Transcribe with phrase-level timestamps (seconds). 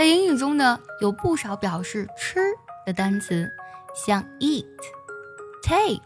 [0.00, 2.40] 在英语中呢，有不少表示吃
[2.86, 3.52] 的单词，
[3.94, 4.64] 像 eat、
[5.62, 6.00] take、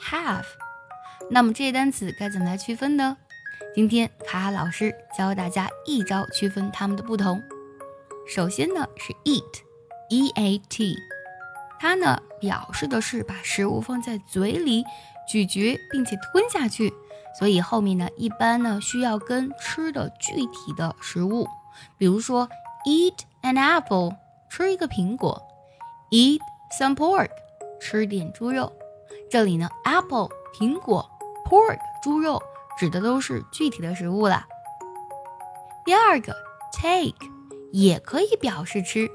[0.00, 0.44] have。
[1.28, 3.16] 那么这些单词该怎么来区分呢？
[3.74, 7.42] 今天卡卡老师教大家一招区分它们的不同。
[8.28, 10.96] 首先呢是 eat，e a t，
[11.80, 14.84] 它呢表示的是把食物放在嘴里
[15.26, 16.94] 咀嚼并且吞下去，
[17.36, 21.48] 所以后面呢一般呢需要跟吃的具体的食物，
[21.98, 22.48] 比如说
[22.84, 24.16] eat an apple，
[24.48, 25.42] 吃一个苹果
[26.10, 26.40] ；eat
[26.78, 27.30] some pork，
[27.80, 28.72] 吃点猪肉。
[29.30, 31.08] 这里呢 apple 苹果
[31.46, 32.42] ，pork 猪肉。
[32.78, 34.46] 指的都是具体的食物了。
[35.84, 36.34] 第二个
[36.72, 37.14] take
[37.70, 39.08] 也可以表示吃，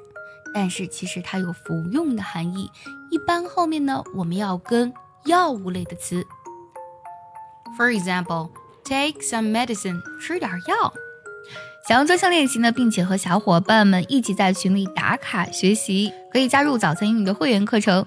[0.53, 2.69] 但是其实它有服用的含义。
[3.09, 4.93] 一般后面呢，我们要跟
[5.25, 6.23] 药物类的词。
[7.77, 8.51] For example,
[8.83, 10.93] take some medicine，吃点药。
[11.87, 18.05] 想要专项练习呢，并且和小伙伴们一起在群里打卡学习，可以加入早餐英语的会员课程。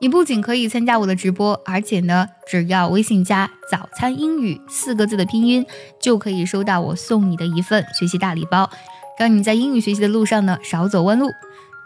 [0.00, 5.64] 你不仅可以参加我的直播，而且呢，只要微信加“早餐英语”四个字的拼音，
[6.00, 8.68] 就可以收到我送你的一份学习大礼包，
[9.16, 11.30] 让你在英语学习的路上呢少走弯路。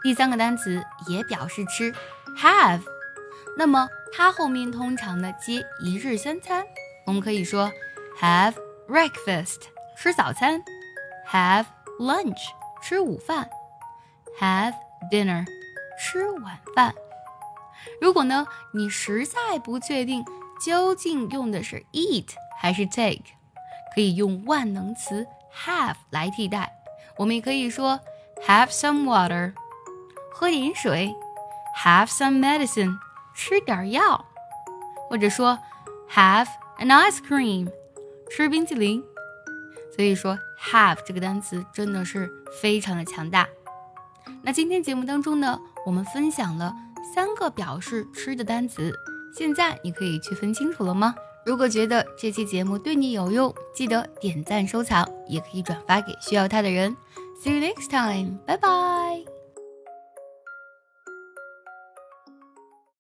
[0.02, 1.92] 第三个单词也表示吃
[2.38, 2.80] ，have，
[3.58, 3.86] 那么
[4.16, 6.64] 它后面通常呢接一日三餐，
[7.06, 7.70] 我们可以说
[8.18, 8.54] have
[8.88, 9.58] breakfast
[9.94, 10.58] 吃早餐
[11.30, 11.66] ，have
[11.98, 12.38] lunch
[12.82, 13.48] 吃午饭
[14.40, 14.74] ，have
[15.10, 15.44] dinner
[15.98, 16.94] 吃晚饭。
[18.00, 20.24] 如果呢，你实在不确定
[20.64, 23.22] 究竟用的是 eat 还是 take，
[23.94, 25.26] 可以用万能词
[25.64, 26.72] have 来替代。
[27.16, 27.98] 我们也可以说
[28.46, 29.52] have some water，
[30.32, 31.14] 喝点水
[31.82, 32.96] ；have some medicine，
[33.34, 34.24] 吃点药；
[35.08, 35.58] 或者说
[36.12, 36.46] have
[36.78, 37.70] an ice cream，
[38.30, 39.02] 吃冰淇淋。
[39.98, 42.32] 所以说 have 这个单词真的是
[42.62, 43.48] 非常的强大。
[44.42, 46.72] 那今天节目当中呢，我们分享了。
[47.12, 48.94] 三个表示吃的单词，
[49.34, 51.16] 现在你可以区分清楚了吗？
[51.44, 56.96] 如果觉得这期节目对你有用，记得点赞收藏，也可以转发给需要它的人。
[57.42, 59.37] See you next time，拜拜。